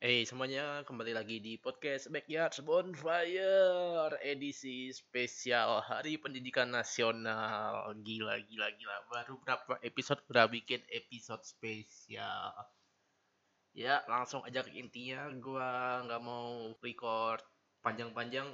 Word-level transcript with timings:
Hey 0.00 0.24
semuanya, 0.24 0.80
kembali 0.88 1.12
lagi 1.12 1.44
di 1.44 1.60
podcast 1.60 2.08
Backyard 2.08 2.56
Bonfire 2.64 4.16
edisi 4.24 4.88
spesial 4.96 5.84
Hari 5.84 6.16
Pendidikan 6.16 6.72
Nasional. 6.72 7.92
Gila, 8.00 8.40
gila, 8.48 8.72
gila. 8.80 8.96
Baru 9.12 9.36
berapa 9.44 9.76
episode 9.84 10.24
udah 10.32 10.48
bikin 10.48 10.80
episode 10.88 11.44
spesial. 11.44 12.48
Ya, 13.76 14.00
langsung 14.08 14.40
aja 14.40 14.64
ke 14.64 14.72
intinya. 14.72 15.28
Gua 15.36 16.00
nggak 16.08 16.22
mau 16.24 16.72
record 16.80 17.44
panjang-panjang. 17.84 18.48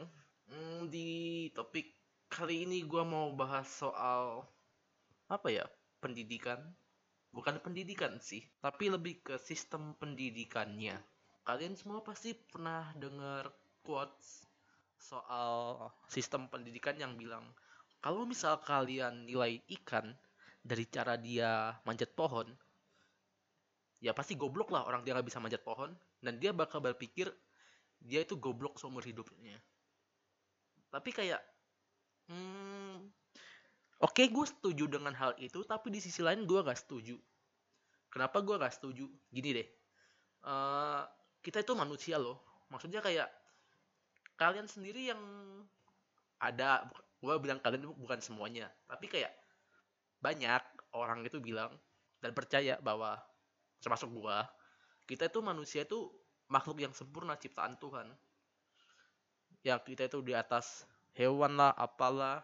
Hmm, 0.50 0.90
di 0.90 1.46
topik 1.54 1.94
kali 2.26 2.66
ini 2.66 2.82
gua 2.82 3.06
mau 3.06 3.30
bahas 3.38 3.70
soal 3.70 4.50
apa 5.30 5.46
ya? 5.54 5.70
Pendidikan. 6.02 6.58
Bukan 7.30 7.62
pendidikan 7.62 8.18
sih, 8.18 8.42
tapi 8.58 8.90
lebih 8.90 9.22
ke 9.22 9.38
sistem 9.38 9.94
pendidikannya 9.94 10.98
kalian 11.46 11.78
semua 11.78 12.02
pasti 12.02 12.34
pernah 12.34 12.90
dengar 12.98 13.54
quotes 13.86 14.44
soal 14.98 15.86
sistem 16.10 16.50
pendidikan 16.50 16.98
yang 16.98 17.14
bilang 17.14 17.46
kalau 18.02 18.26
misal 18.26 18.58
kalian 18.58 19.24
nilai 19.30 19.62
ikan 19.80 20.10
dari 20.58 20.84
cara 20.90 21.14
dia 21.14 21.70
manjat 21.86 22.10
pohon 22.18 22.50
ya 24.02 24.10
pasti 24.10 24.34
goblok 24.34 24.74
lah 24.74 24.90
orang 24.90 25.06
dia 25.06 25.14
nggak 25.14 25.28
bisa 25.30 25.38
manjat 25.38 25.62
pohon 25.62 25.94
dan 26.18 26.42
dia 26.42 26.50
bakal 26.50 26.82
berpikir 26.82 27.30
dia 28.02 28.20
itu 28.26 28.36
goblok 28.36 28.76
seumur 28.76 29.00
hidupnya. 29.00 29.56
Tapi 30.92 31.10
kayak 31.16 31.40
hmm, 32.28 33.08
oke 34.04 34.12
okay, 34.12 34.28
gue 34.28 34.46
setuju 34.46 34.84
dengan 34.84 35.16
hal 35.16 35.32
itu 35.40 35.64
tapi 35.64 35.88
di 35.88 36.04
sisi 36.04 36.20
lain 36.20 36.44
gue 36.44 36.60
gak 36.60 36.76
setuju. 36.76 37.16
Kenapa 38.12 38.44
gue 38.44 38.60
gak 38.60 38.74
setuju? 38.76 39.08
Gini 39.32 39.50
deh 39.56 39.68
uh, 40.46 41.02
kita 41.46 41.62
itu 41.62 41.78
manusia 41.78 42.18
loh. 42.18 42.42
Maksudnya 42.74 42.98
kayak 42.98 43.30
kalian 44.34 44.66
sendiri 44.66 45.14
yang 45.14 45.22
ada. 46.42 46.90
Gue 47.22 47.38
bilang 47.38 47.62
kalian 47.62 47.86
bukan 47.94 48.18
semuanya. 48.18 48.66
Tapi 48.90 49.06
kayak 49.06 49.30
banyak 50.18 50.62
orang 50.90 51.22
itu 51.22 51.38
bilang 51.38 51.70
dan 52.18 52.34
percaya 52.34 52.82
bahwa 52.82 53.14
termasuk 53.78 54.10
gue 54.10 54.38
kita 55.06 55.30
itu 55.30 55.38
manusia 55.38 55.86
itu 55.86 56.10
makhluk 56.50 56.82
yang 56.82 56.90
sempurna 56.90 57.38
ciptaan 57.38 57.78
Tuhan. 57.78 58.10
Ya 59.62 59.78
kita 59.78 60.10
itu 60.10 60.18
di 60.26 60.34
atas 60.34 60.82
hewan 61.14 61.54
lah 61.54 61.70
apalah 61.78 62.42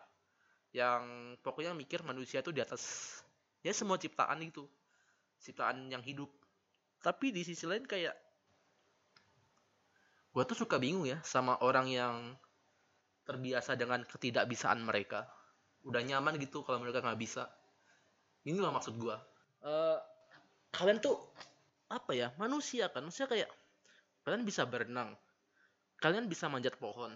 yang 0.70 1.34
pokoknya 1.42 1.74
mikir 1.74 2.06
manusia 2.06 2.38
itu 2.38 2.54
di 2.54 2.62
atas 2.62 3.18
ya 3.66 3.74
semua 3.74 3.98
ciptaan 3.98 4.38
itu. 4.46 4.62
Ciptaan 5.42 5.90
yang 5.90 6.06
hidup. 6.06 6.30
Tapi 7.02 7.34
di 7.34 7.42
sisi 7.42 7.66
lain 7.66 7.82
kayak 7.82 8.14
gue 10.32 10.42
tuh 10.48 10.56
suka 10.64 10.80
bingung 10.80 11.04
ya 11.04 11.20
sama 11.22 11.60
orang 11.60 11.86
yang 11.92 12.16
terbiasa 13.28 13.76
dengan 13.76 14.02
ketidakbisaan 14.08 14.80
mereka. 14.82 15.28
Udah 15.84 16.00
nyaman 16.00 16.40
gitu 16.40 16.64
kalau 16.64 16.80
mereka 16.80 17.04
nggak 17.04 17.20
bisa. 17.20 17.46
Ini 18.42 18.58
lah 18.58 18.74
maksud 18.74 18.98
gue 18.98 19.16
uh, 19.62 19.98
kalian 20.74 20.98
tuh 20.98 21.14
apa 21.92 22.12
ya? 22.16 22.34
Manusia 22.40 22.90
kan? 22.90 23.06
Manusia 23.06 23.30
kayak 23.30 23.50
kalian 24.26 24.42
bisa 24.46 24.66
berenang 24.66 25.14
kalian 26.02 26.26
bisa 26.26 26.50
manjat 26.50 26.74
pohon. 26.82 27.14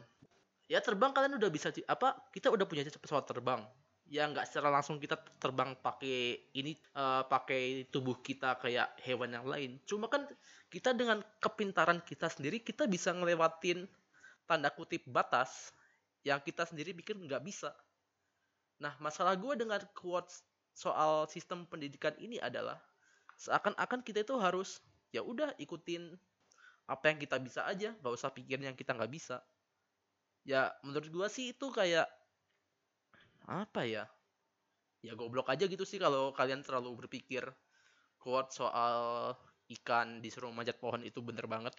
Ya 0.70 0.78
terbang 0.78 1.10
kalian 1.10 1.42
udah 1.42 1.50
bisa 1.50 1.74
apa? 1.90 2.14
Kita 2.30 2.54
udah 2.54 2.66
punya 2.70 2.86
pesawat 2.86 3.26
terbang 3.26 3.66
ya 4.06 4.30
nggak 4.30 4.46
secara 4.46 4.70
langsung 4.70 5.02
kita 5.02 5.18
terbang 5.42 5.74
pakai 5.82 6.38
ini 6.54 6.78
uh, 6.94 7.26
pakai 7.26 7.90
tubuh 7.90 8.22
kita 8.22 8.54
kayak 8.62 8.94
hewan 9.02 9.34
yang 9.34 9.46
lain. 9.46 9.82
Cuma 9.82 10.06
kan 10.06 10.30
kita 10.70 10.94
dengan 10.94 11.22
kepintaran 11.42 11.98
kita 12.06 12.30
sendiri 12.30 12.62
kita 12.62 12.86
bisa 12.86 13.10
ngelewatin 13.10 13.86
tanda 14.46 14.70
kutip 14.70 15.02
batas 15.10 15.74
yang 16.22 16.38
kita 16.38 16.62
sendiri 16.66 16.94
pikir 16.94 17.18
nggak 17.18 17.42
bisa. 17.42 17.74
Nah 18.78 18.94
masalah 19.02 19.34
gue 19.34 19.58
dengan 19.58 19.82
quotes 19.98 20.46
soal 20.70 21.26
sistem 21.26 21.66
pendidikan 21.66 22.14
ini 22.22 22.38
adalah 22.38 22.78
seakan-akan 23.36 24.06
kita 24.06 24.22
itu 24.22 24.38
harus 24.38 24.78
ya 25.10 25.22
udah 25.24 25.50
ikutin 25.58 26.14
apa 26.86 27.10
yang 27.10 27.18
kita 27.18 27.42
bisa 27.42 27.66
aja 27.66 27.90
nggak 27.98 28.14
usah 28.14 28.30
pikirin 28.30 28.70
yang 28.70 28.78
kita 28.78 28.94
nggak 28.94 29.10
bisa. 29.10 29.42
Ya 30.46 30.70
menurut 30.86 31.10
gue 31.10 31.26
sih 31.26 31.50
itu 31.50 31.74
kayak 31.74 32.06
apa 33.46 33.86
ya? 33.86 34.04
Ya 35.06 35.14
goblok 35.14 35.46
aja 35.50 35.70
gitu 35.70 35.86
sih 35.86 36.02
kalau 36.02 36.34
kalian 36.34 36.66
terlalu 36.66 37.06
berpikir 37.06 37.46
kuat 38.18 38.50
soal 38.50 39.32
ikan 39.70 40.18
disuruh 40.18 40.50
manjat 40.50 40.78
pohon 40.82 41.02
itu 41.06 41.22
bener 41.22 41.46
banget. 41.46 41.74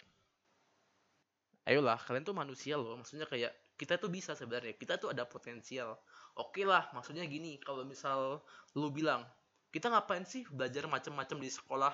Ayolah 1.68 2.00
kalian 2.00 2.24
tuh 2.24 2.32
manusia 2.32 2.80
loh. 2.80 2.96
Maksudnya 2.96 3.28
kayak 3.28 3.52
kita 3.76 4.00
tuh 4.00 4.08
bisa 4.08 4.32
sebenarnya. 4.32 4.72
Kita 4.72 4.96
tuh 4.96 5.12
ada 5.12 5.28
potensial. 5.28 6.00
Oke 6.40 6.64
lah 6.64 6.88
maksudnya 6.96 7.28
gini 7.28 7.60
kalau 7.60 7.84
misal 7.84 8.40
lu 8.72 8.88
bilang 8.88 9.28
kita 9.68 9.92
ngapain 9.92 10.24
sih 10.24 10.48
belajar 10.48 10.88
macam-macam 10.88 11.36
di 11.44 11.50
sekolah? 11.52 11.92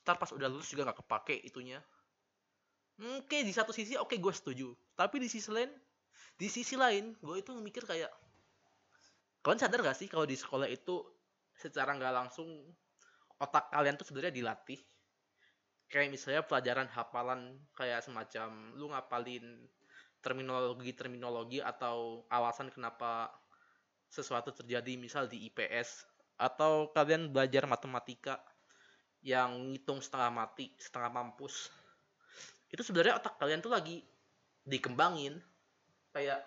Ntar 0.00 0.16
pas 0.16 0.32
udah 0.32 0.48
lulus 0.48 0.72
juga 0.72 0.88
nggak 0.88 1.04
kepake 1.04 1.36
itunya. 1.44 1.84
Oke 3.20 3.44
di 3.44 3.52
satu 3.52 3.76
sisi 3.76 4.00
oke 4.00 4.16
gue 4.16 4.32
setuju. 4.32 4.72
Tapi 4.96 5.20
di 5.20 5.28
sisi 5.28 5.52
lain 5.52 5.68
di 6.40 6.48
sisi 6.48 6.80
lain 6.80 7.12
gue 7.20 7.36
itu 7.36 7.52
mikir 7.60 7.84
kayak 7.84 8.08
kalian 9.40 9.60
sadar 9.60 9.80
gak 9.84 9.98
sih 9.98 10.08
kalau 10.08 10.28
di 10.28 10.36
sekolah 10.36 10.68
itu 10.68 11.00
secara 11.56 11.92
nggak 11.96 12.14
langsung 12.14 12.48
otak 13.40 13.72
kalian 13.72 13.96
tuh 13.96 14.08
sebenarnya 14.08 14.36
dilatih 14.36 14.80
kayak 15.90 16.12
misalnya 16.12 16.46
pelajaran 16.46 16.88
hafalan 16.92 17.58
kayak 17.74 18.04
semacam 18.04 18.76
lu 18.78 18.92
ngapalin 18.92 19.66
terminologi-terminologi 20.20 21.64
atau 21.64 22.28
alasan 22.28 22.68
kenapa 22.68 23.32
sesuatu 24.12 24.52
terjadi 24.52 25.00
misal 25.00 25.26
di 25.26 25.48
IPS 25.48 26.04
atau 26.36 26.92
kalian 26.92 27.32
belajar 27.32 27.64
matematika 27.64 28.40
yang 29.20 29.72
ngitung 29.72 30.00
setengah 30.00 30.32
mati, 30.32 30.72
setengah 30.80 31.12
mampus. 31.12 31.68
Itu 32.72 32.80
sebenarnya 32.80 33.20
otak 33.20 33.36
kalian 33.36 33.60
tuh 33.60 33.72
lagi 33.72 34.00
dikembangin 34.64 35.40
kayak 36.12 36.40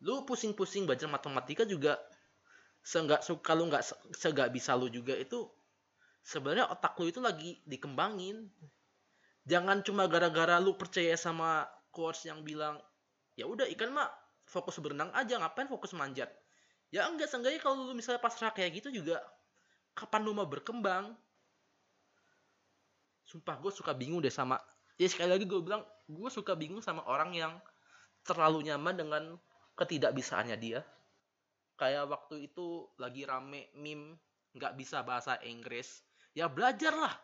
lu 0.00 0.24
pusing-pusing 0.24 0.88
belajar 0.88 1.06
matematika 1.06 1.68
juga 1.68 2.00
seenggak 2.80 3.20
suka 3.20 3.52
lu 3.52 3.68
nggak 3.68 3.84
seenggak 4.16 4.48
bisa 4.48 4.72
lu 4.72 4.88
juga 4.88 5.12
itu 5.12 5.44
sebenarnya 6.24 6.68
otak 6.72 6.96
lu 6.96 7.08
itu 7.08 7.20
lagi 7.20 7.60
dikembangin. 7.68 8.48
Jangan 9.48 9.84
cuma 9.84 10.08
gara-gara 10.08 10.60
lu 10.60 10.76
percaya 10.76 11.16
sama 11.16 11.68
coach 11.92 12.28
yang 12.28 12.44
bilang 12.44 12.80
ya 13.36 13.48
udah 13.48 13.68
ikan 13.76 13.92
mah 13.92 14.08
fokus 14.48 14.80
berenang 14.80 15.12
aja 15.12 15.36
ngapain 15.40 15.68
fokus 15.68 15.92
manjat? 15.92 16.28
Ya 16.92 17.06
enggak 17.06 17.28
seenggaknya 17.28 17.60
kalau 17.60 17.88
lu 17.88 17.92
misalnya 17.92 18.20
pasrah 18.20 18.52
kayak 18.52 18.80
gitu 18.80 18.88
juga 18.92 19.20
kapan 19.92 20.24
lu 20.24 20.32
mau 20.32 20.48
berkembang? 20.48 21.12
Sumpah 23.28 23.60
gue 23.62 23.70
suka 23.70 23.94
bingung 23.94 24.18
deh 24.24 24.32
sama 24.32 24.58
ya 25.00 25.08
sekali 25.08 25.32
lagi 25.32 25.48
gue 25.48 25.60
bilang 25.64 25.80
gue 26.12 26.28
suka 26.28 26.52
bingung 26.52 26.84
sama 26.84 27.00
orang 27.08 27.32
yang 27.32 27.52
terlalu 28.20 28.68
nyaman 28.68 28.94
dengan 29.00 29.22
ketidakbisaannya 29.80 30.56
dia. 30.60 30.84
Kayak 31.80 32.12
waktu 32.12 32.52
itu 32.52 32.84
lagi 33.00 33.24
rame 33.24 33.72
meme 33.72 34.20
nggak 34.52 34.76
bisa 34.76 35.00
bahasa 35.00 35.40
Inggris. 35.40 36.04
Ya 36.36 36.46
belajar 36.46 36.92
lah 36.92 37.14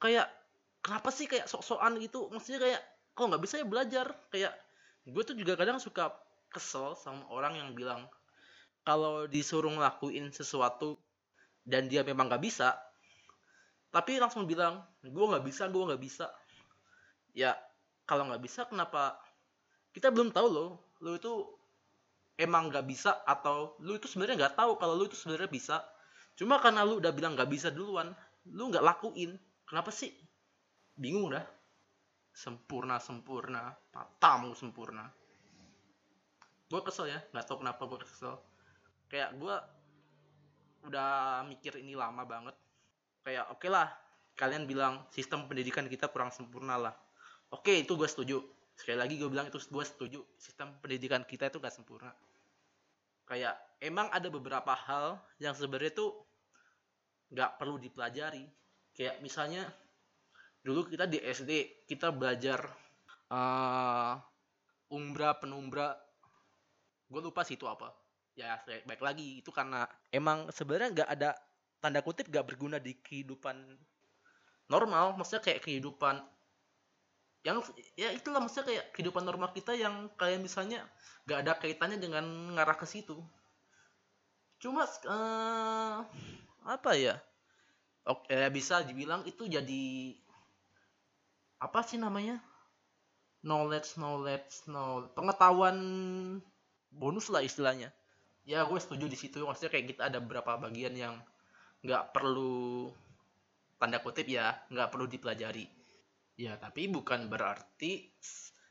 kayak 0.00 0.26
kenapa 0.80 1.12
sih 1.12 1.28
kayak 1.28 1.46
sok-sokan 1.46 2.00
gitu? 2.00 2.26
Maksudnya 2.32 2.58
kayak 2.58 2.82
kok 3.14 3.26
nggak 3.30 3.42
bisa 3.44 3.54
ya 3.62 3.66
belajar? 3.68 4.06
Kayak 4.32 4.52
gue 5.06 5.22
tuh 5.22 5.36
juga 5.36 5.54
kadang 5.54 5.78
suka 5.78 6.10
kesel 6.50 6.98
sama 6.98 7.22
orang 7.30 7.54
yang 7.54 7.70
bilang 7.76 8.10
kalau 8.82 9.28
disuruh 9.30 9.70
ngelakuin 9.70 10.34
sesuatu 10.34 10.98
dan 11.62 11.86
dia 11.86 12.02
memang 12.02 12.26
nggak 12.26 12.42
bisa 12.42 12.74
tapi 13.90 14.22
langsung 14.22 14.46
bilang 14.46 14.82
gue 15.02 15.26
nggak 15.26 15.44
bisa 15.44 15.66
gue 15.66 15.82
nggak 15.82 16.02
bisa. 16.02 16.26
Ya 17.34 17.54
kalau 18.06 18.26
nggak 18.26 18.42
bisa 18.42 18.66
kenapa 18.66 19.18
kita 19.90 20.14
belum 20.14 20.30
tahu 20.30 20.46
loh 20.50 20.70
lu 21.00 21.16
itu 21.16 21.32
emang 22.40 22.72
nggak 22.72 22.88
bisa 22.88 23.20
atau 23.28 23.76
lu 23.84 24.00
itu 24.00 24.08
sebenarnya 24.08 24.48
nggak 24.48 24.56
tahu 24.56 24.80
kalau 24.80 24.96
lu 24.96 25.04
itu 25.04 25.16
sebenarnya 25.16 25.52
bisa. 25.52 25.76
Cuma 26.36 26.56
karena 26.56 26.88
lu 26.88 26.96
udah 26.96 27.12
bilang 27.12 27.36
nggak 27.36 27.52
bisa 27.52 27.68
duluan 27.68 28.16
lu 28.48 28.72
nggak 28.72 28.80
lakuin. 28.80 29.36
Kenapa 29.68 29.92
sih? 29.92 30.08
Bingung 30.96 31.28
dah. 31.28 31.44
Sempurna 32.32 32.96
sempurna. 32.96 33.76
Matamu 33.92 34.56
sempurna. 34.56 35.04
Gue 36.72 36.80
kesel 36.80 37.12
ya 37.12 37.20
nggak 37.36 37.44
tahu 37.44 37.60
kenapa 37.60 37.82
gue 37.84 37.98
kesel. 38.08 38.40
Kayak 39.12 39.36
gue 39.36 39.54
udah 40.88 41.44
mikir 41.44 41.76
ini 41.76 41.92
lama 41.92 42.24
banget. 42.24 42.56
Kayak 43.20 43.52
oke 43.52 43.60
okay 43.60 43.68
lah 43.68 43.88
kalian 44.40 44.64
bilang 44.64 45.04
sistem 45.12 45.44
pendidikan 45.44 45.84
kita 45.84 46.08
kurang 46.08 46.32
sempurna 46.32 46.80
lah. 46.80 46.94
Oke 47.52 47.76
okay, 47.76 47.76
itu 47.84 48.00
gue 48.00 48.08
setuju 48.08 48.40
sekali 48.80 48.96
lagi 48.96 49.20
gue 49.20 49.28
bilang 49.28 49.52
itu 49.52 49.60
gue 49.60 49.84
setuju 49.84 50.24
sistem 50.40 50.72
pendidikan 50.80 51.20
kita 51.28 51.52
itu 51.52 51.60
gak 51.60 51.76
sempurna. 51.76 52.16
Kayak 53.28 53.60
emang 53.76 54.08
ada 54.08 54.32
beberapa 54.32 54.72
hal 54.72 55.20
yang 55.36 55.52
sebenarnya 55.52 55.92
tuh 55.92 56.16
gak 57.28 57.60
perlu 57.60 57.76
dipelajari. 57.76 58.48
Kayak 58.96 59.20
misalnya 59.20 59.68
dulu 60.64 60.88
kita 60.88 61.04
di 61.04 61.20
SD 61.20 61.84
kita 61.84 62.08
belajar 62.08 62.64
uh, 63.28 64.16
umbra 64.88 65.36
penumbra. 65.36 65.92
Gue 67.04 67.20
lupa 67.20 67.44
sih 67.44 67.60
itu 67.60 67.68
apa. 67.68 67.92
Ya 68.32 68.56
baik 68.64 69.04
lagi 69.04 69.44
itu 69.44 69.52
karena 69.52 69.84
emang 70.08 70.48
sebenarnya 70.56 71.04
nggak 71.04 71.10
ada 71.20 71.30
tanda 71.84 72.00
kutip 72.00 72.32
nggak 72.32 72.48
berguna 72.48 72.80
di 72.80 72.96
kehidupan 72.96 73.76
normal. 74.72 75.20
Maksudnya 75.20 75.44
kayak 75.44 75.60
kehidupan 75.68 76.24
yang 77.40 77.64
ya 77.96 78.12
itulah 78.12 78.36
maksudnya 78.44 78.68
kayak 78.68 78.84
kehidupan 78.92 79.24
normal 79.24 79.48
kita 79.56 79.72
yang 79.72 80.12
kayak 80.20 80.44
misalnya 80.44 80.84
nggak 81.24 81.38
ada 81.40 81.52
kaitannya 81.56 81.96
dengan 81.96 82.24
ngarah 82.52 82.76
ke 82.76 82.84
situ. 82.84 83.16
Cuma 84.60 84.84
uh, 84.84 86.04
apa 86.68 86.90
ya? 87.00 87.16
Oke 88.04 88.32
ya 88.32 88.52
bisa 88.52 88.84
dibilang 88.84 89.24
itu 89.24 89.48
jadi 89.48 90.16
apa 91.64 91.80
sih 91.80 91.96
namanya? 91.96 92.44
Knowledge 93.40 93.96
knowledge 93.96 94.68
knowledge 94.68 95.16
pengetahuan 95.16 95.78
bonus 96.92 97.32
lah 97.32 97.40
istilahnya. 97.40 97.88
Ya 98.44 98.68
gue 98.68 98.76
setuju 98.76 99.08
di 99.08 99.16
situ. 99.16 99.40
Maksudnya 99.40 99.72
kayak 99.72 99.96
kita 99.96 100.02
ada 100.12 100.20
beberapa 100.20 100.60
bagian 100.60 100.92
yang 100.92 101.16
nggak 101.80 102.12
perlu 102.12 102.92
tanda 103.80 103.96
kutip 104.04 104.28
ya 104.28 104.60
nggak 104.68 104.92
perlu 104.92 105.08
dipelajari 105.08 105.79
ya 106.40 106.56
tapi 106.56 106.88
bukan 106.88 107.28
berarti 107.28 108.08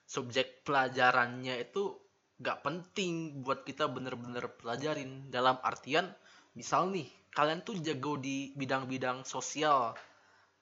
subjek 0.10 0.66
pelajarannya 0.66 1.62
itu 1.62 1.94
nggak 2.42 2.66
penting 2.66 3.46
buat 3.46 3.62
kita 3.62 3.86
bener-bener 3.86 4.50
pelajarin. 4.58 5.30
Dalam 5.30 5.62
artian 5.62 6.10
misal 6.58 6.90
nih 6.90 7.06
kalian 7.30 7.62
tuh 7.62 7.78
jago 7.78 8.18
di 8.18 8.58
bidang-bidang 8.58 9.22
sosial 9.22 9.94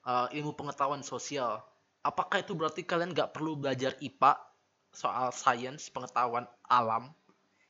uh, 0.03 0.27
ilmu 0.35 0.51
pengetahuan 0.59 0.99
sosial. 0.99 1.63
Apakah 2.03 2.43
itu 2.43 2.51
berarti 2.59 2.83
kalian 2.83 3.15
nggak 3.15 3.31
perlu 3.31 3.55
belajar 3.55 3.95
IPA 4.03 4.35
soal 4.91 5.31
sains 5.31 5.87
pengetahuan 5.87 6.43
alam? 6.67 7.15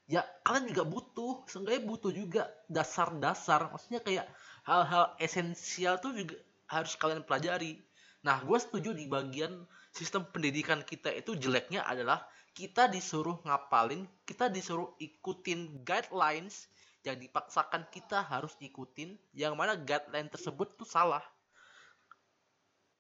Ya 0.10 0.26
kalian 0.42 0.74
juga 0.74 0.84
butuh 0.88 1.46
seenggaknya 1.46 1.84
butuh 1.86 2.10
juga 2.10 2.50
dasar-dasar. 2.74 3.70
Maksudnya 3.70 4.02
kayak 4.02 4.26
hal-hal 4.66 5.14
esensial 5.22 6.02
tuh 6.02 6.18
juga 6.18 6.42
harus 6.74 6.98
kalian 6.98 7.22
pelajari 7.22 7.78
nah 8.28 8.44
gue 8.44 8.60
setuju 8.60 8.92
di 8.92 9.08
bagian 9.08 9.64
sistem 9.96 10.28
pendidikan 10.28 10.84
kita 10.84 11.16
itu 11.16 11.40
jeleknya 11.40 11.88
adalah 11.88 12.28
kita 12.58 12.90
disuruh 12.90 13.38
ngapalin, 13.46 14.10
kita 14.26 14.50
disuruh 14.50 14.98
ikutin 14.98 15.86
guidelines 15.86 16.66
yang 17.06 17.22
dipaksakan 17.22 17.86
kita 17.94 18.26
harus 18.26 18.58
ikutin, 18.58 19.14
yang 19.38 19.54
mana 19.54 19.78
guideline 19.78 20.26
tersebut 20.26 20.74
tuh 20.74 20.90
salah. 20.90 21.22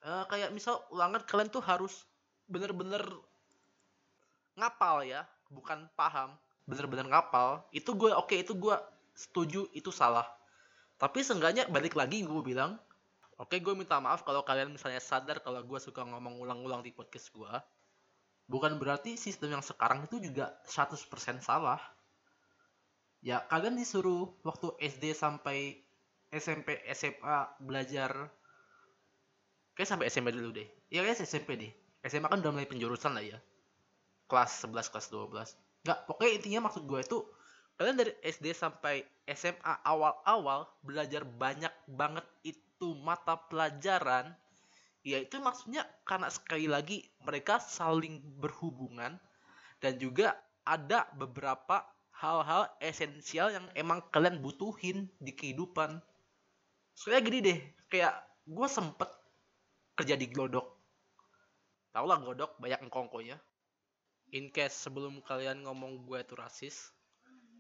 Uh, 0.06 0.22
kayak 0.30 0.54
misal 0.54 0.86
ulangan 0.94 1.26
kalian 1.26 1.50
tuh 1.50 1.66
harus 1.66 2.06
bener-bener 2.46 3.02
ngapal 4.54 5.02
ya, 5.02 5.26
bukan 5.50 5.90
paham, 5.98 6.38
bener-bener 6.70 7.10
ngapal. 7.10 7.66
Itu 7.74 7.98
gue 7.98 8.14
oke, 8.14 8.30
okay, 8.30 8.46
itu 8.46 8.54
gue 8.54 8.78
setuju 9.18 9.66
itu 9.74 9.90
salah. 9.90 10.30
Tapi 11.02 11.26
seenggaknya 11.26 11.66
balik 11.66 11.98
lagi 11.98 12.22
gue 12.22 12.42
bilang, 12.46 12.78
oke 13.38 13.56
gue 13.58 13.74
minta 13.78 14.02
maaf 14.02 14.26
kalau 14.26 14.42
kalian 14.42 14.74
misalnya 14.74 15.02
sadar 15.02 15.42
kalau 15.42 15.62
gue 15.62 15.80
suka 15.82 16.02
ngomong 16.04 16.42
ulang-ulang 16.42 16.82
di 16.82 16.92
podcast 16.94 17.30
gue 17.34 17.54
bukan 18.48 18.80
berarti 18.80 19.20
sistem 19.20 19.60
yang 19.60 19.64
sekarang 19.64 20.08
itu 20.08 20.24
juga 20.24 20.56
100% 20.66 21.44
salah. 21.44 21.78
Ya, 23.20 23.44
kalian 23.52 23.76
disuruh 23.76 24.32
waktu 24.48 24.72
SD 24.80 25.12
sampai 25.12 25.84
SMP, 26.32 26.80
SMA 26.96 27.60
belajar 27.60 28.32
kayak 29.76 29.90
sampai 29.90 30.08
SMP 30.08 30.32
dulu 30.32 30.56
deh. 30.56 30.68
Ya 30.88 31.04
kayak 31.04 31.20
SMP 31.28 31.60
deh. 31.60 31.72
SMA 32.08 32.32
kan 32.32 32.40
udah 32.40 32.56
mulai 32.56 32.70
penjurusan 32.70 33.12
lah 33.14 33.26
ya. 33.26 33.38
Kelas 34.32 34.64
11, 34.64 34.92
kelas 34.96 35.08
12. 35.12 35.84
Enggak, 35.84 36.00
pokoknya 36.08 36.32
intinya 36.40 36.60
maksud 36.72 36.84
gue 36.88 37.00
itu 37.04 37.18
kalian 37.78 37.98
dari 37.98 38.14
SD 38.26 38.58
sampai 38.58 39.06
SMA 39.30 39.74
awal-awal 39.86 40.66
belajar 40.82 41.22
banyak 41.24 41.72
banget 41.90 42.26
itu 42.42 42.98
mata 43.06 43.38
pelajaran 43.38 44.34
ya 45.08 45.24
itu 45.24 45.40
maksudnya 45.40 45.88
karena 46.04 46.28
sekali 46.28 46.68
lagi 46.68 47.06
mereka 47.24 47.62
saling 47.62 48.20
berhubungan 48.42 49.16
dan 49.80 49.94
juga 50.02 50.36
ada 50.68 51.08
beberapa 51.16 51.86
hal-hal 52.18 52.66
esensial 52.82 53.54
yang 53.54 53.66
emang 53.78 54.02
kalian 54.10 54.42
butuhin 54.42 55.06
di 55.22 55.32
kehidupan. 55.38 56.02
Soalnya 56.98 57.22
gini 57.24 57.40
deh, 57.46 57.60
kayak 57.94 58.14
gue 58.50 58.68
sempet 58.68 59.08
kerja 59.94 60.18
di 60.18 60.26
Glodok. 60.28 60.66
Tau 61.94 62.06
lah 62.10 62.18
Glodok, 62.18 62.58
banyak 62.58 62.82
engkongkonya. 62.90 63.38
In 64.34 64.52
case 64.52 64.76
sebelum 64.76 65.22
kalian 65.24 65.64
ngomong 65.64 66.04
gue 66.04 66.20
itu 66.20 66.34
rasis, 66.36 66.92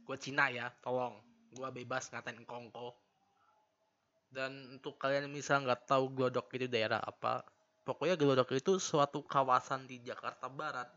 gue 0.07 0.17
Cina 0.17 0.47
ya, 0.47 0.71
tolong. 0.79 1.19
Gue 1.51 1.67
bebas 1.75 2.07
ngatain 2.09 2.39
engkongko 2.39 2.95
dan 4.31 4.75
untuk 4.75 4.99
kalian 4.99 5.31
misal 5.31 5.63
nggak 5.63 5.87
tahu 5.87 6.11
Glodok 6.11 6.51
itu 6.59 6.67
daerah 6.67 6.99
apa, 6.99 7.47
pokoknya 7.87 8.19
Glodok 8.19 8.51
itu 8.51 8.75
suatu 8.79 9.23
kawasan 9.23 9.87
di 9.87 10.03
Jakarta 10.03 10.51
Barat 10.51 10.91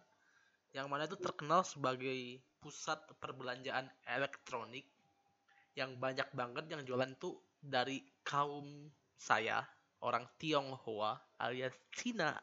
yang 0.74 0.90
mana 0.90 1.06
itu 1.06 1.18
terkenal 1.18 1.66
sebagai 1.66 2.38
pusat 2.62 2.98
perbelanjaan 3.18 3.90
elektronik 4.06 4.86
yang 5.74 5.98
banyak 5.98 6.26
banget 6.34 6.66
yang 6.70 6.82
jualan 6.82 7.10
tuh 7.18 7.38
dari 7.62 8.02
kaum 8.26 8.90
saya 9.14 9.62
orang 10.02 10.26
Tionghoa 10.38 11.18
alias 11.38 11.74
Cina. 11.94 12.34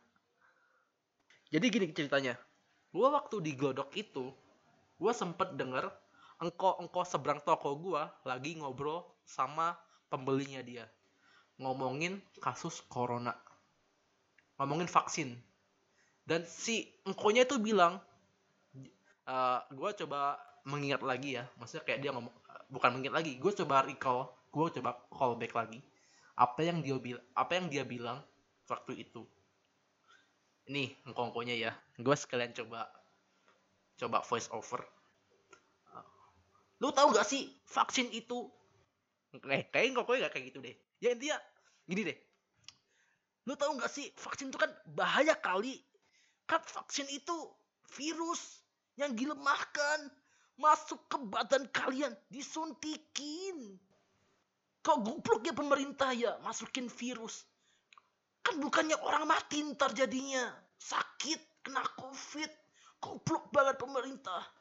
Jadi 1.48 1.66
gini 1.72 1.88
ceritanya, 1.96 2.36
gua 2.92 3.16
waktu 3.16 3.40
di 3.40 3.56
Glodok 3.56 3.96
itu, 3.96 4.32
gua 5.00 5.16
sempet 5.16 5.56
denger 5.56 5.88
engkau 6.38 6.78
engkau 6.78 7.02
seberang 7.02 7.42
toko 7.42 7.74
gua 7.78 8.14
lagi 8.26 8.58
ngobrol 8.58 9.06
sama 9.26 9.76
pembelinya 10.08 10.62
dia. 10.62 10.86
Ngomongin 11.58 12.22
kasus 12.38 12.86
corona. 12.86 13.34
Ngomongin 14.62 14.90
vaksin. 14.90 15.34
Dan 16.28 16.44
si 16.46 16.86
engkonya 17.08 17.48
itu 17.48 17.58
bilang 17.58 17.98
uh, 19.26 19.32
eh, 19.32 19.60
gue 19.72 19.90
coba 20.06 20.38
mengingat 20.68 21.02
lagi 21.02 21.40
ya. 21.40 21.48
Maksudnya 21.58 21.84
kayak 21.88 22.00
dia 22.04 22.12
ngomong 22.14 22.34
bukan 22.68 23.00
mengingat 23.00 23.16
lagi 23.24 23.40
gue 23.40 23.52
coba 23.64 23.88
recall 23.88 24.28
gue 24.52 24.68
coba 24.80 25.00
call 25.08 25.40
back 25.40 25.56
lagi 25.56 25.80
apa 26.36 26.68
yang 26.68 26.84
dia 26.84 27.00
bilang 27.00 27.24
apa 27.32 27.52
yang 27.58 27.68
dia 27.72 27.84
bilang 27.88 28.22
waktu 28.70 29.02
itu. 29.02 29.26
Ini 30.68 30.94
engkongkonya 31.08 31.56
ya. 31.56 31.72
Gue 31.98 32.14
sekalian 32.14 32.52
coba 32.54 32.92
coba 33.98 34.22
voice 34.22 34.52
over 34.54 34.84
lu 36.78 36.94
tahu 36.94 37.14
gak 37.14 37.26
sih 37.26 37.50
vaksin 37.66 38.10
itu? 38.14 38.50
Kayak 39.42 39.74
kayak 39.74 39.98
kok 39.98 40.06
gak 40.08 40.34
kayak 40.34 40.46
gitu 40.54 40.60
deh. 40.62 40.76
Ya 41.02 41.14
intinya 41.14 41.38
gini 41.90 42.02
deh. 42.14 42.18
Lu 43.50 43.54
tahu 43.58 43.78
gak 43.82 43.90
sih 43.90 44.10
vaksin 44.18 44.54
itu 44.54 44.60
kan 44.62 44.70
bahaya 44.94 45.34
kali? 45.38 45.82
Kan 46.46 46.62
vaksin 46.64 47.10
itu 47.10 47.36
virus 47.98 48.62
yang 48.98 49.14
dilemahkan 49.14 50.10
masuk 50.58 51.02
ke 51.10 51.18
badan 51.30 51.66
kalian 51.74 52.14
disuntikin. 52.30 53.78
Kok 54.82 55.04
goblok 55.04 55.46
ya 55.46 55.54
pemerintah 55.54 56.14
ya 56.14 56.38
masukin 56.46 56.88
virus. 56.88 57.46
Kan 58.46 58.62
bukannya 58.64 58.96
orang 59.02 59.28
mati 59.28 59.60
ntar 59.74 59.92
jadinya. 59.92 60.48
Sakit 60.78 61.66
kena 61.66 61.84
covid. 61.98 62.50
Goblok 62.98 63.54
banget 63.54 63.78
pemerintah 63.78 64.57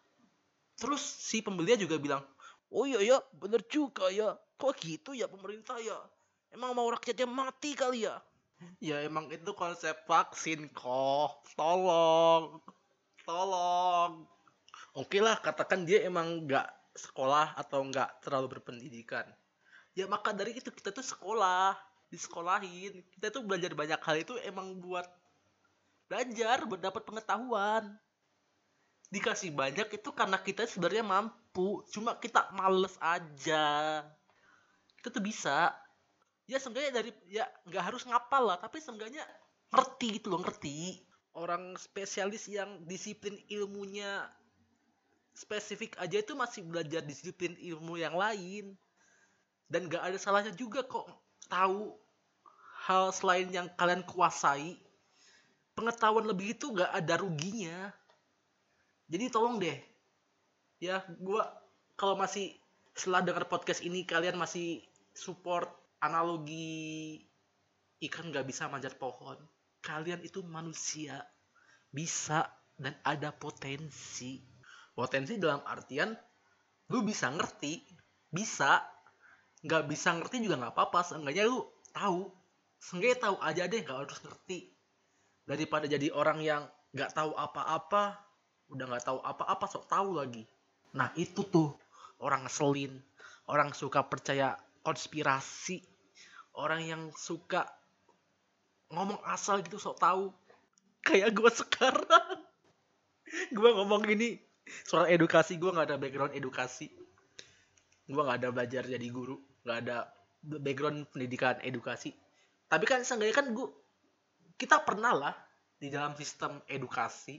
terus 0.76 1.02
si 1.02 1.40
pembelinya 1.40 1.80
juga 1.80 1.97
bilang 1.97 2.23
oh 2.71 2.85
iya 2.85 3.00
ya 3.02 3.18
bener 3.37 3.62
juga 3.66 4.11
ya. 4.11 4.37
Kok 4.56 4.73
gitu 4.80 5.12
ya 5.12 5.28
pemerintah 5.28 5.76
ya? 5.76 5.97
Emang 6.49 6.73
mau 6.73 6.88
rakyatnya 6.88 7.28
mati 7.28 7.76
kali 7.76 8.09
ya? 8.09 8.16
Ya 8.80 9.04
emang 9.04 9.28
itu 9.28 9.52
konsep 9.52 9.92
vaksin 10.09 10.73
kok. 10.73 11.45
Tolong 11.52 12.61
tolong. 13.26 14.25
Oke 14.97 15.18
lah 15.21 15.37
katakan 15.42 15.85
dia 15.85 16.06
emang 16.06 16.47
nggak 16.47 16.64
sekolah 16.97 17.52
atau 17.59 17.85
nggak 17.85 18.25
terlalu 18.25 18.56
berpendidikan. 18.56 19.26
Ya 19.92 20.09
maka 20.09 20.33
dari 20.33 20.56
itu 20.56 20.71
kita 20.73 20.95
tuh 20.95 21.04
sekolah 21.04 21.76
disekolahin. 22.09 23.04
Kita 23.12 23.28
tuh 23.35 23.45
belajar 23.45 23.75
banyak 23.76 24.00
hal 24.00 24.16
itu 24.23 24.38
emang 24.47 24.78
buat 24.80 25.04
belajar 26.06 26.62
buat 26.71 26.78
dapat 26.78 27.02
pengetahuan 27.02 27.99
dikasih 29.10 29.54
banyak 29.54 29.86
itu 29.94 30.10
karena 30.10 30.38
kita 30.42 30.66
sebenarnya 30.66 31.04
mampu. 31.06 31.82
Cuma 31.90 32.18
kita 32.18 32.50
males 32.54 32.98
aja. 32.98 34.02
Kita 34.98 35.08
tuh 35.14 35.22
bisa. 35.22 35.70
Ya 36.46 36.62
seenggaknya 36.62 37.02
dari 37.02 37.10
ya 37.26 37.46
nggak 37.66 37.84
harus 37.90 38.06
ngapal 38.06 38.54
lah 38.54 38.58
tapi 38.62 38.78
seenggaknya 38.78 39.22
ngerti 39.75 40.22
gitu 40.22 40.34
loh 40.34 40.42
ngerti. 40.42 41.02
Orang 41.36 41.76
spesialis 41.76 42.48
yang 42.48 42.86
disiplin 42.88 43.36
ilmunya 43.52 44.25
spesifik 45.36 46.00
aja 46.00 46.25
itu 46.25 46.32
masih 46.32 46.64
belajar 46.64 47.04
disiplin 47.04 47.52
ilmu 47.60 48.00
yang 48.00 48.16
lain. 48.16 48.72
Dan 49.66 49.90
gak 49.90 50.00
ada 50.00 50.16
salahnya 50.16 50.54
juga 50.54 50.86
kok 50.86 51.10
tahu 51.50 51.98
hal 52.86 53.10
selain 53.10 53.50
yang 53.50 53.66
kalian 53.75 54.06
kuasai. 54.06 54.78
Pengetahuan 55.75 56.25
lebih 56.25 56.56
itu 56.56 56.72
gak 56.72 56.88
ada 56.88 57.20
ruginya 57.20 57.92
jadi 59.06 59.30
tolong 59.30 59.62
deh. 59.62 59.78
Ya 60.82 61.06
gue 61.06 61.42
kalau 61.94 62.18
masih 62.18 62.52
setelah 62.92 63.22
dengar 63.22 63.46
podcast 63.46 63.80
ini 63.86 64.02
kalian 64.02 64.36
masih 64.36 64.82
support 65.14 65.70
analogi 66.02 67.22
ikan 68.02 68.34
gak 68.34 68.44
bisa 68.44 68.68
manjat 68.68 68.98
pohon. 68.98 69.38
Kalian 69.80 70.20
itu 70.26 70.42
manusia. 70.42 71.22
Bisa 71.88 72.50
dan 72.76 72.98
ada 73.06 73.30
potensi. 73.32 74.42
Potensi 74.92 75.38
dalam 75.38 75.62
artian 75.64 76.12
lu 76.90 77.06
bisa 77.06 77.30
ngerti. 77.30 77.86
Bisa. 78.28 78.82
Nggak 79.62 79.84
bisa 79.88 80.12
ngerti 80.18 80.42
juga 80.42 80.60
nggak 80.60 80.75
apa-apa. 80.75 81.00
Seenggaknya 81.06 81.46
lu 81.46 81.62
tahu. 81.94 82.28
Seenggaknya 82.82 83.18
tahu 83.30 83.36
aja 83.40 83.62
deh 83.70 83.80
nggak 83.80 83.98
harus 84.02 84.18
ngerti. 84.26 84.58
Daripada 85.46 85.86
jadi 85.86 86.10
orang 86.10 86.42
yang 86.42 86.62
nggak 86.90 87.14
tahu 87.14 87.32
apa-apa 87.38 88.25
udah 88.70 88.85
nggak 88.87 89.04
tahu 89.06 89.18
apa-apa 89.23 89.66
sok 89.70 89.87
tahu 89.87 90.18
lagi. 90.18 90.42
Nah 90.96 91.12
itu 91.14 91.46
tuh. 91.46 91.76
Orang 92.16 92.49
ngeselin. 92.49 92.96
Orang 93.46 93.76
suka 93.76 94.02
percaya 94.08 94.56
konspirasi. 94.80 95.85
Orang 96.56 96.80
yang 96.82 97.02
suka 97.12 97.68
ngomong 98.90 99.20
asal 99.28 99.61
gitu 99.61 99.76
sok 99.76 100.00
tahu. 100.00 100.32
Kayak 101.06 101.37
gue 101.37 101.50
sekarang. 101.52 102.28
Gue 103.52 103.70
ngomong 103.76 104.08
ini 104.11 104.40
soal 104.88 105.12
edukasi. 105.12 105.61
Gue 105.61 105.70
nggak 105.70 105.94
ada 105.94 105.99
background 106.00 106.32
edukasi. 106.35 106.88
Gue 108.08 108.23
nggak 108.23 108.38
ada 108.42 108.50
belajar 108.50 108.82
jadi 108.88 109.08
guru. 109.12 109.37
Nggak 109.62 109.78
ada 109.87 110.08
background 110.42 111.11
pendidikan 111.12 111.61
edukasi. 111.62 112.16
Tapi 112.66 112.85
kan 112.88 113.06
seenggaknya 113.06 113.37
kan 113.37 113.46
gue 113.54 113.68
kita 114.56 114.82
pernah 114.82 115.12
lah 115.12 115.35
di 115.76 115.92
dalam 115.92 116.16
sistem 116.16 116.64
edukasi 116.64 117.37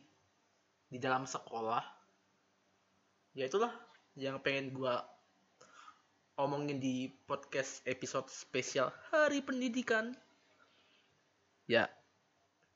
di 0.87 0.97
dalam 0.97 1.27
sekolah 1.27 1.83
ya 3.35 3.45
itulah 3.45 3.71
yang 4.17 4.39
pengen 4.41 4.73
gue 4.73 4.95
omongin 6.37 6.77
di 6.77 7.09
podcast 7.25 7.81
episode 7.89 8.29
spesial 8.29 8.93
hari 9.09 9.41
pendidikan. 9.41 10.13
Ya 11.67 11.89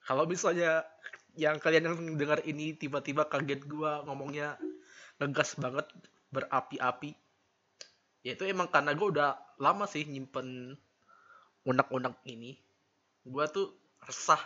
kalau 0.04 0.26
misalnya 0.26 0.84
yang 1.38 1.62
kalian 1.62 1.88
yang 1.88 1.98
dengar 2.20 2.44
ini 2.44 2.76
tiba-tiba 2.76 3.30
kaget 3.32 3.64
gue 3.64 3.92
ngomongnya 4.06 4.60
ngegas 5.22 5.56
banget 5.56 5.88
berapi-api 6.34 7.16
ya 8.22 8.38
itu 8.38 8.46
emang 8.46 8.70
karena 8.70 8.94
gue 8.94 9.08
udah 9.08 9.38
lama 9.58 9.86
sih 9.90 10.06
nyimpen 10.06 10.78
unek-unek 11.66 12.18
ini. 12.30 12.58
Gue 13.26 13.46
tuh 13.50 13.74
resah 14.02 14.42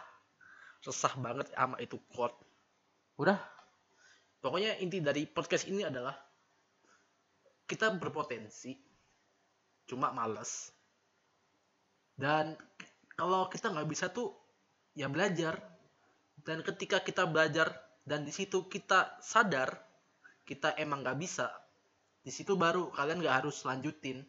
resah 0.84 1.14
banget 1.20 1.52
sama 1.56 1.80
itu 1.80 2.00
quote. 2.12 2.36
Udah 3.16 3.40
pokoknya 4.46 4.78
inti 4.78 5.02
dari 5.02 5.26
podcast 5.26 5.66
ini 5.66 5.82
adalah 5.82 6.14
kita 7.66 7.90
berpotensi 7.98 8.78
cuma 9.90 10.14
males. 10.14 10.70
Dan 12.14 12.54
kalau 13.18 13.50
kita 13.50 13.74
nggak 13.74 13.90
bisa 13.90 14.14
tuh 14.14 14.30
ya 14.94 15.10
belajar. 15.10 15.58
Dan 16.46 16.62
ketika 16.62 17.02
kita 17.02 17.26
belajar 17.26 17.74
dan 18.06 18.22
di 18.22 18.30
situ 18.30 18.70
kita 18.70 19.18
sadar 19.18 19.82
kita 20.46 20.78
emang 20.78 21.02
nggak 21.02 21.18
bisa 21.18 21.50
di 22.22 22.30
situ 22.30 22.54
baru 22.54 22.94
kalian 22.94 23.26
nggak 23.26 23.42
harus 23.42 23.66
lanjutin. 23.66 24.22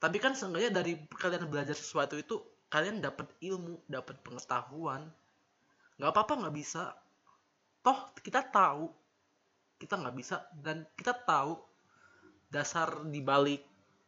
Tapi 0.00 0.16
kan 0.16 0.32
seenggaknya 0.32 0.80
dari 0.80 0.96
kalian 1.12 1.52
belajar 1.52 1.76
sesuatu 1.76 2.16
itu 2.16 2.40
kalian 2.72 3.04
dapat 3.04 3.28
ilmu 3.44 3.84
dapat 3.84 4.16
pengetahuan. 4.24 5.12
Nggak 6.00 6.08
apa-apa 6.08 6.32
nggak 6.40 6.56
bisa 6.56 7.03
toh 7.84 8.16
kita 8.24 8.40
tahu. 8.48 8.88
Kita 9.76 10.00
nggak 10.00 10.16
bisa 10.16 10.48
dan 10.56 10.88
kita 10.96 11.12
tahu 11.12 11.60
dasar 12.48 13.04
dibalik 13.04 13.60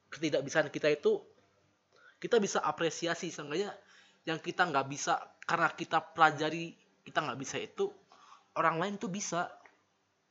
ketidakbisaan 0.09 0.73
kita 0.73 0.89
itu 0.89 1.21
kita 2.17 2.41
bisa 2.41 2.65
apresiasi. 2.65 3.29
Seenggaknya 3.29 3.77
yang 4.25 4.41
kita 4.41 4.65
nggak 4.65 4.89
bisa 4.89 5.21
karena 5.45 5.69
kita 5.77 6.01
pelajari 6.17 6.73
kita 7.05 7.23
nggak 7.23 7.39
bisa 7.39 7.61
itu 7.61 7.93
orang 8.57 8.81
lain 8.81 8.95
tuh 8.97 9.13
bisa. 9.13 9.53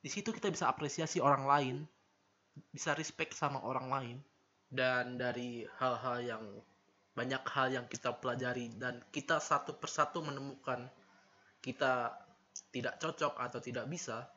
Di 0.02 0.10
situ 0.10 0.34
kita 0.34 0.50
bisa 0.50 0.66
apresiasi 0.70 1.22
orang 1.22 1.46
lain 1.46 1.76
bisa 2.72 2.96
respect 2.98 3.36
sama 3.38 3.62
orang 3.62 3.88
lain. 3.92 4.18
Dan 4.66 5.22
dari 5.22 5.64
hal-hal 5.78 6.18
yang 6.26 6.46
banyak 7.16 7.44
hal 7.48 7.68
yang 7.72 7.86
kita 7.88 8.12
pelajari 8.18 8.76
dan 8.76 9.00
kita 9.14 9.40
satu 9.40 9.80
persatu 9.80 10.20
menemukan 10.20 10.92
kita 11.64 12.12
tidak 12.76 13.00
cocok 13.00 13.40
atau 13.40 13.64
tidak 13.64 13.88
bisa 13.88 14.28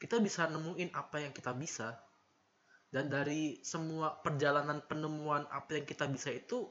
kita 0.00 0.16
bisa 0.16 0.48
nemuin 0.48 0.96
apa 0.96 1.20
yang 1.20 1.32
kita 1.36 1.52
bisa. 1.52 1.92
Dan 2.90 3.06
dari 3.12 3.60
semua 3.62 4.18
perjalanan 4.18 4.82
penemuan 4.82 5.46
apa 5.52 5.78
yang 5.78 5.86
kita 5.86 6.10
bisa 6.10 6.34
itu 6.34 6.66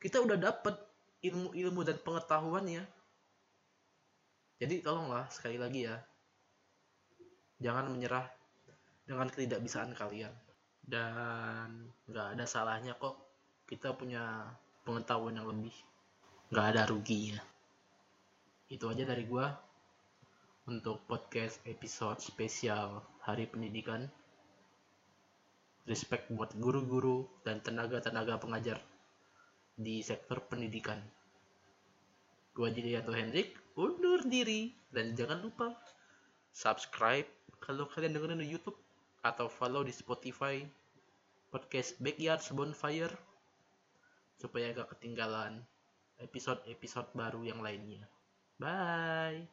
kita 0.00 0.22
udah 0.22 0.38
dapet 0.40 0.72
ilmu-ilmu 1.20 1.84
dan 1.84 1.98
pengetahuannya. 2.00 2.86
Jadi 4.62 4.74
tolonglah 4.80 5.28
sekali 5.28 5.58
lagi 5.58 5.84
ya 5.84 5.98
jangan 7.60 7.90
menyerah 7.92 8.24
dengan 9.04 9.28
ketidakbisaan 9.28 9.92
kalian. 9.92 10.32
Dan 10.80 11.90
nggak 12.08 12.38
ada 12.38 12.44
salahnya 12.48 12.96
kok 12.96 13.18
kita 13.68 13.92
punya 13.98 14.48
pengetahuan 14.86 15.36
yang 15.36 15.50
lebih. 15.50 15.74
Nggak 16.54 16.66
ada 16.72 16.82
ruginya 16.88 17.42
itu 18.72 18.88
aja 18.88 19.04
dari 19.04 19.28
gua 19.28 19.52
untuk 20.64 21.04
podcast 21.04 21.60
episode 21.68 22.24
spesial 22.24 23.04
hari 23.20 23.44
pendidikan. 23.44 24.08
Respect 25.84 26.32
buat 26.32 26.56
guru-guru 26.56 27.28
dan 27.44 27.60
tenaga-tenaga 27.60 28.40
pengajar 28.40 28.80
di 29.76 30.00
sektor 30.00 30.40
pendidikan. 30.48 30.96
Jadi 32.56 32.96
atau 32.96 33.12
Hendrik 33.12 33.52
undur 33.76 34.24
diri. 34.24 34.72
Dan 34.88 35.12
jangan 35.12 35.42
lupa 35.42 35.74
subscribe 36.54 37.26
kalau 37.58 37.84
kalian 37.90 38.14
dengerin 38.14 38.40
di 38.40 38.48
YouTube 38.48 38.78
atau 39.26 39.50
follow 39.50 39.82
di 39.82 39.90
Spotify 39.90 40.62
podcast 41.50 41.98
Backyard 41.98 42.40
Bonfire 42.54 43.14
supaya 44.38 44.70
gak 44.70 44.94
ketinggalan 44.96 45.66
episode-episode 46.22 47.10
baru 47.12 47.42
yang 47.42 47.58
lainnya. 47.58 48.06
Bye. 48.58 49.48